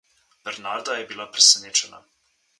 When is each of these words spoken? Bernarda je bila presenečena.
Bernarda 0.47 0.95
je 1.01 1.05
bila 1.13 1.29
presenečena. 1.37 2.03